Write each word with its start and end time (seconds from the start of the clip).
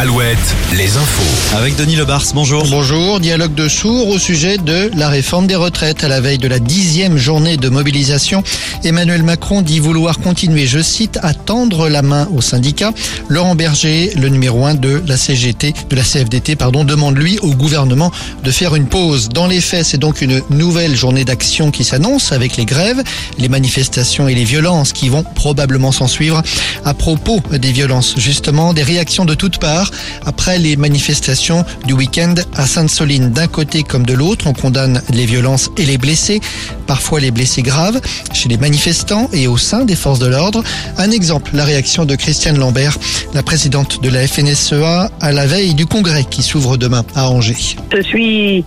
Alouette, 0.00 0.38
les 0.78 0.96
infos. 0.96 1.54
Avec 1.54 1.76
Denis 1.76 1.94
Lebars, 1.94 2.24
bonjour. 2.32 2.64
Bonjour, 2.70 3.20
dialogue 3.20 3.54
de 3.54 3.68
sourds 3.68 4.08
au 4.08 4.18
sujet 4.18 4.56
de 4.56 4.90
la 4.96 5.10
réforme 5.10 5.46
des 5.46 5.56
retraites. 5.56 6.04
À 6.04 6.08
la 6.08 6.22
veille 6.22 6.38
de 6.38 6.48
la 6.48 6.58
dixième 6.58 7.18
journée 7.18 7.58
de 7.58 7.68
mobilisation, 7.68 8.42
Emmanuel 8.82 9.22
Macron 9.22 9.60
dit 9.60 9.78
vouloir 9.78 10.18
continuer, 10.20 10.66
je 10.66 10.78
cite, 10.78 11.18
à 11.22 11.34
tendre 11.34 11.90
la 11.90 12.00
main 12.00 12.26
aux 12.34 12.40
syndicats. 12.40 12.94
Laurent 13.28 13.54
Berger, 13.54 14.14
le 14.16 14.30
numéro 14.30 14.64
un 14.64 14.72
de 14.72 15.02
la 15.06 15.18
CGT, 15.18 15.74
de 15.90 15.96
la 15.96 16.02
CFDT, 16.02 16.56
pardon, 16.56 16.84
demande 16.84 17.18
lui 17.18 17.38
au 17.40 17.50
gouvernement 17.50 18.10
de 18.42 18.50
faire 18.50 18.74
une 18.74 18.86
pause. 18.86 19.28
Dans 19.28 19.48
les 19.48 19.60
faits, 19.60 19.84
c'est 19.84 19.98
donc 19.98 20.22
une 20.22 20.40
nouvelle 20.48 20.96
journée 20.96 21.26
d'action 21.26 21.70
qui 21.70 21.84
s'annonce 21.84 22.32
avec 22.32 22.56
les 22.56 22.64
grèves, 22.64 23.02
les 23.36 23.50
manifestations 23.50 24.28
et 24.28 24.34
les 24.34 24.44
violences 24.44 24.94
qui 24.94 25.10
vont 25.10 25.24
probablement 25.34 25.92
s'en 25.92 26.06
suivre. 26.06 26.42
À 26.86 26.94
propos 26.94 27.42
des 27.52 27.72
violences, 27.72 28.14
justement, 28.16 28.72
des 28.72 28.82
réactions 28.82 29.26
de 29.26 29.34
toutes 29.34 29.58
parts 29.58 29.89
après 30.26 30.58
les 30.58 30.76
manifestations 30.76 31.64
du 31.86 31.92
week-end 31.92 32.34
à 32.54 32.66
Sainte-Soline. 32.66 33.30
D'un 33.30 33.46
côté 33.46 33.82
comme 33.82 34.04
de 34.04 34.14
l'autre, 34.14 34.46
on 34.46 34.52
condamne 34.52 35.02
les 35.12 35.26
violences 35.26 35.70
et 35.76 35.84
les 35.84 35.98
blessés, 35.98 36.40
parfois 36.86 37.20
les 37.20 37.30
blessés 37.30 37.62
graves, 37.62 38.00
chez 38.32 38.48
les 38.48 38.56
manifestants 38.56 39.28
et 39.32 39.46
au 39.46 39.56
sein 39.56 39.84
des 39.84 39.96
forces 39.96 40.18
de 40.18 40.26
l'ordre. 40.26 40.62
Un 40.98 41.10
exemple, 41.10 41.52
la 41.54 41.64
réaction 41.64 42.04
de 42.04 42.14
Christiane 42.14 42.58
Lambert, 42.58 42.96
la 43.34 43.42
présidente 43.42 44.02
de 44.02 44.08
la 44.08 44.26
FNSEA, 44.26 45.10
à 45.20 45.32
la 45.32 45.46
veille 45.46 45.74
du 45.74 45.86
congrès 45.86 46.24
qui 46.24 46.42
s'ouvre 46.42 46.76
demain 46.76 47.04
à 47.14 47.30
Angers. 47.30 47.76
Je 47.94 48.02
suis 48.02 48.64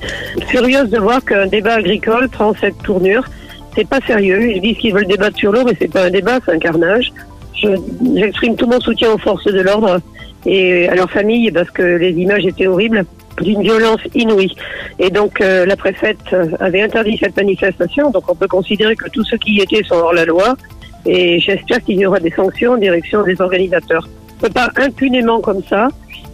furieuse 0.47 0.89
de 0.89 0.99
voir 0.99 1.23
qu'un 1.23 1.47
débat 1.47 1.75
agricole 1.75 2.29
prend 2.29 2.53
cette 2.59 2.77
tournure. 2.83 3.23
C'est 3.75 3.87
pas 3.87 3.99
sérieux. 4.05 4.51
Ils 4.51 4.61
disent 4.61 4.77
qu'ils 4.77 4.93
veulent 4.93 5.07
débattre 5.07 5.37
sur 5.37 5.51
l'eau, 5.51 5.63
mais 5.65 5.75
c'est 5.79 5.91
pas 5.91 6.05
un 6.05 6.09
débat, 6.11 6.39
c'est 6.45 6.53
un 6.53 6.59
carnage. 6.59 7.11
Je- 7.55 7.67
J'exprime 8.15 8.55
tout 8.55 8.67
mon 8.67 8.79
soutien 8.79 9.11
aux 9.13 9.17
forces 9.17 9.45
de 9.45 9.61
l'ordre 9.61 9.99
et 10.45 10.87
à 10.89 10.95
leur 10.95 11.09
famille 11.09 11.51
parce 11.51 11.69
que 11.71 11.81
les 11.83 12.11
images 12.11 12.45
étaient 12.45 12.67
horribles 12.67 13.05
d'une 13.41 13.61
violence 13.61 14.01
inouïe. 14.13 14.53
Et 14.99 15.09
donc 15.09 15.41
euh, 15.41 15.65
la 15.65 15.75
préfète 15.75 16.17
avait 16.59 16.81
interdit 16.81 17.17
cette 17.17 17.35
manifestation, 17.37 18.11
donc 18.11 18.29
on 18.29 18.35
peut 18.35 18.47
considérer 18.47 18.95
que 18.95 19.09
tous 19.09 19.23
ceux 19.23 19.37
qui 19.37 19.53
y 19.55 19.61
étaient 19.61 19.83
sont 19.83 19.95
hors 19.95 20.13
la 20.13 20.25
loi 20.25 20.55
et 21.05 21.39
j'espère 21.39 21.83
qu'il 21.83 21.97
y 21.97 22.05
aura 22.05 22.19
des 22.19 22.31
sanctions 22.31 22.73
en 22.73 22.77
direction 22.77 23.23
des 23.23 23.39
organisateurs. 23.41 24.07
On 24.41 24.45
ne 24.45 24.47
peut 24.49 24.53
pas 24.53 24.69
impunément 24.77 25.39
comme 25.41 25.61
ça 25.69 25.87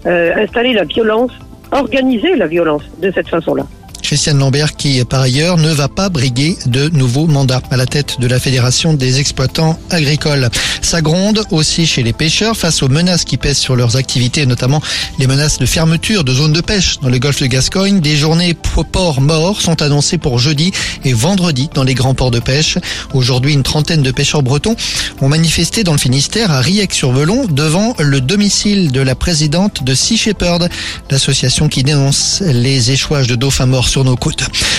euh, 0.06 0.34
installer 0.36 0.74
la 0.74 0.84
violence, 0.84 1.32
organiser 1.72 2.36
la 2.36 2.48
violence 2.48 2.84
de 3.02 3.12
cette 3.12 3.28
façon-là. 3.30 3.66
Christiane 4.10 4.40
Lambert 4.40 4.76
qui, 4.76 5.06
par 5.06 5.22
ailleurs, 5.22 5.58
ne 5.58 5.72
va 5.72 5.88
pas 5.88 6.10
briguer 6.10 6.58
de 6.66 6.90
nouveaux 6.90 7.28
mandats 7.28 7.62
à 7.70 7.78
la 7.78 7.86
tête 7.86 8.20
de 8.20 8.26
la 8.26 8.40
Fédération 8.40 8.96
des 8.96 9.20
exploitants 9.20 9.78
agricoles. 9.92 10.50
Ça 10.82 11.02
gronde 11.02 11.44
aussi 11.52 11.86
chez 11.86 12.02
les 12.02 12.12
pêcheurs 12.12 12.58
face 12.58 12.82
aux 12.82 12.88
menaces 12.88 13.24
qui 13.24 13.38
pèsent 13.38 13.60
sur 13.60 13.76
leurs 13.76 13.98
activités, 13.98 14.48
notamment 14.48 14.82
les 15.20 15.28
menaces 15.28 15.60
de 15.60 15.68
fermeture 15.68 16.24
de 16.24 16.34
zones 16.34 16.54
de 16.54 16.62
pêche 16.62 16.98
dans 17.04 17.10
le 17.10 17.20
golfe 17.20 17.40
de 17.40 17.46
Gascogne. 17.46 18.00
Des 18.00 18.16
journées 18.16 18.56
ports 18.92 19.22
morts 19.22 19.62
sont 19.62 19.80
annoncées 19.84 20.18
pour 20.18 20.40
jeudi 20.40 20.72
et 21.06 21.14
vendredi 21.14 21.70
dans 21.76 21.84
les 21.84 21.94
grands 21.94 22.16
ports 22.16 22.32
de 22.32 22.40
pêche. 22.40 22.80
Aujourd'hui, 23.14 23.54
une 23.54 23.62
trentaine 23.62 24.02
de 24.02 24.10
pêcheurs 24.10 24.42
bretons 24.42 24.76
ont 25.22 25.30
manifesté 25.30 25.84
dans 25.84 25.92
le 25.92 26.00
Finistère 26.00 26.50
à 26.50 26.62
Riec-sur-Velon 26.62 27.46
devant 27.46 27.94
le 28.00 28.22
domicile 28.22 28.92
de 28.92 29.02
la 29.02 29.14
présidente 29.14 29.84
de 29.84 29.94
Sea 29.94 30.18
Shepherd, 30.18 30.68
l'association 31.12 31.68
qui 31.68 31.84
dénonce 31.84 32.42
les 32.42 32.90
échouages 32.90 33.28
de 33.28 33.36
dauphins 33.36 33.68
morts 33.68 33.88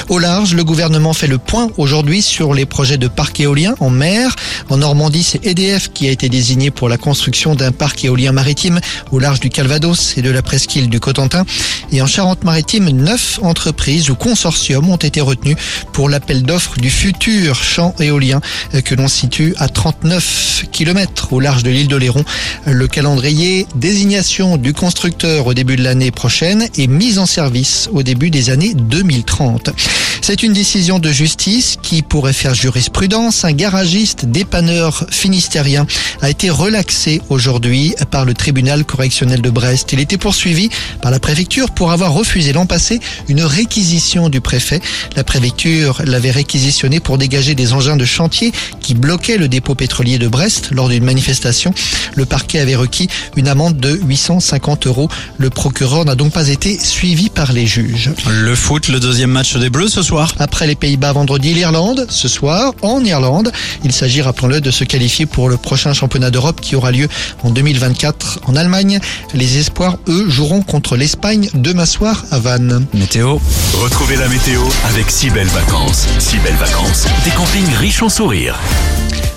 Au 0.09 0.19
large, 0.19 0.55
le 0.55 0.65
gouvernement 0.65 1.13
fait 1.13 1.27
le 1.27 1.39
point 1.39 1.69
aujourd'hui 1.77 2.23
sur 2.23 2.55
les 2.55 2.67
projets 2.67 2.99
de 2.99 3.07
parc 3.07 3.39
éolien 3.41 3.75
en 3.81 3.91
mer. 3.91 4.35
En 4.71 4.79
Normandie, 4.79 5.23
c'est 5.23 5.45
EDF 5.47 5.93
qui 5.93 6.09
a 6.09 6.11
été 6.11 6.29
désigné 6.29 6.71
pour 6.71 6.89
la 6.89 6.97
construction 6.97 7.55
d'un 7.55 7.71
parc 7.71 8.05
éolien 8.05 8.33
maritime 8.33 8.81
au 9.13 9.19
large 9.19 9.41
du 9.41 9.51
Calvados 9.51 10.17
et 10.17 10.23
de 10.23 10.31
la 10.31 10.43
presqu'île 10.43 10.89
du 10.89 11.01
Cotentin. 11.01 11.45
Et 11.93 12.03
en 12.03 12.07
Charente-Maritime, 12.07 12.89
neuf 12.91 13.39
entreprises 13.43 14.11
ou 14.11 14.15
consortiums 14.15 14.89
ont 14.89 14.97
été 14.97 15.21
retenus 15.21 15.57
pour 15.93 16.09
l'appel 16.09 16.43
d'offres 16.43 16.79
du 16.79 16.91
futur 16.91 17.63
champ 17.63 17.95
éolien 18.01 18.41
que 18.85 18.95
l'on 18.95 19.09
situe 19.09 19.55
à 19.59 19.69
39 19.69 20.65
km 20.73 21.33
au 21.33 21.41
large 21.41 21.63
de 21.63 21.71
l'île 21.71 21.89
d'Oléron. 21.89 22.25
Le 22.67 22.89
calendrier 22.89 23.67
désignation 23.75 24.57
du 24.57 24.73
constructeur 24.73 25.47
au 25.47 25.55
début 25.55 25.77
de 25.77 25.83
l'année 25.85 26.11
prochaine 26.11 26.67
et 26.77 26.87
mise 26.87 27.19
en 27.19 27.27
service 27.27 27.89
au 27.93 28.03
début 28.03 28.31
des 28.31 28.51
années 28.51 28.75
2030. 29.11 30.20
C'est 30.31 30.45
une 30.45 30.53
décision 30.53 31.01
de 31.01 31.11
justice 31.11 31.77
qui 31.83 32.03
pourrait 32.03 32.33
faire 32.33 32.55
jurisprudence. 32.55 33.45
Un 33.45 33.51
garagiste 33.51 34.27
dépanneur 34.27 35.05
finistérien 35.11 35.89
a 36.23 36.31
été 36.31 36.51
relaxé 36.51 37.21
aujourd'hui 37.31 37.97
par 38.13 38.25
le 38.25 38.33
tribunal 38.33 38.85
correctionnel 38.85 39.43
de 39.43 39.51
Brest. 39.51 39.93
Il 39.93 39.99
était 39.99 40.19
poursuivi 40.19 40.71
par 41.03 41.11
la 41.11 41.19
préfecture 41.19 41.73
pour 41.73 41.91
avoir 41.91 42.13
refusé 42.13 42.53
l'an 42.53 42.65
passé 42.65 43.01
une 43.27 43.43
réquisition 43.43 44.29
du 44.29 44.41
préfet. 44.41 44.81
La 45.17 45.25
préfecture 45.25 46.01
l'avait 46.05 46.31
réquisitionné 46.31 47.01
pour 47.01 47.19
dégager 47.19 47.57
des 47.57 47.73
engins 47.73 47.97
de 47.97 48.05
chantier 48.05 48.53
qui 48.81 48.95
bloquaient 48.95 49.37
le 49.37 49.49
dépôt 49.49 49.75
pétrolier 49.75 50.19
de 50.19 50.29
Brest 50.29 50.69
lors 50.71 50.89
d'une 50.89 51.03
manifestation. 51.03 51.75
Le 52.15 52.25
parquet 52.25 52.61
avait 52.61 52.77
requis 52.77 53.09
une 53.35 53.49
amende 53.49 53.79
de 53.79 53.99
850 54.07 54.87
euros. 54.87 55.09
Le 55.39 55.51
procureur 55.51 56.05
n'a 56.05 56.15
donc 56.15 56.33
pas 56.33 56.47
été 56.47 56.79
suivi 56.79 57.31
par 57.31 57.53
les 57.53 57.67
juges. 57.67 58.13
Le 58.29 58.55
foot, 58.55 58.87
le 58.87 59.01
deuxième 59.01 59.31
match 59.33 59.57
des 59.57 59.71
Bleus 59.71 59.89
ce 59.89 60.03
soir. 60.05 60.20
Après 60.39 60.67
les 60.67 60.75
Pays-Bas 60.75 61.13
vendredi, 61.13 61.55
l'Irlande, 61.55 62.07
ce 62.09 62.29
soir, 62.29 62.73
en 62.83 63.05
Irlande. 63.05 63.53
Il 63.85 63.93
s'agit, 63.93 64.23
rappelons-le, 64.23 64.61
de 64.61 64.71
se 64.71 64.85
qualifier 64.85 65.27
pour 65.27 65.49
le 65.49 65.57
prochain 65.57 65.93
championnat 65.93 66.31
d'Europe 66.31 66.61
qui 66.61 66.77
aura 66.77 66.91
lieu 66.91 67.09
en 67.43 67.51
2024 67.51 68.41
en 68.47 68.57
Allemagne. 68.57 69.01
Les 69.35 69.59
Espoirs, 69.59 69.99
eux, 70.09 70.29
joueront 70.29 70.63
contre 70.63 70.97
l'Espagne 70.97 71.49
demain 71.55 71.87
soir 71.87 72.25
à 72.31 72.39
Vannes. 72.39 72.87
Météo. 72.95 73.39
Retrouvez 73.75 74.17
la 74.17 74.29
météo 74.29 74.63
avec 74.89 75.11
si 75.11 75.31
belles 75.31 75.47
vacances. 75.49 76.07
Si 76.19 76.39
belles 76.39 76.55
vacances, 76.55 77.07
des 77.25 77.31
campings 77.31 77.75
riches 77.79 78.03
en 78.03 78.09
sourires. 78.09 78.59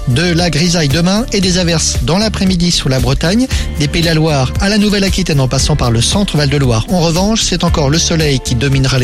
De 0.09 0.33
la 0.33 0.49
grisaille 0.49 0.89
demain 0.89 1.25
et 1.31 1.39
des 1.39 1.57
averses 1.57 1.99
dans 2.03 2.17
l'après-midi 2.17 2.72
sur 2.72 2.89
la 2.89 2.99
Bretagne, 2.99 3.47
des 3.79 3.88
Pays 3.88 4.01
de 4.01 4.07
la 4.07 4.13
Loire 4.13 4.51
à 4.59 4.67
la 4.67 4.77
Nouvelle-Aquitaine 4.77 5.39
en 5.39 5.47
passant 5.47 5.77
par 5.77 5.91
le 5.91 6.01
centre 6.01 6.35
Val-de-Loire. 6.35 6.85
En 6.89 6.99
revanche, 6.99 7.41
c'est 7.41 7.63
encore 7.63 7.89
le 7.89 7.97
soleil 7.97 8.41
qui 8.41 8.55
dominera 8.55 8.99
les 8.99 9.01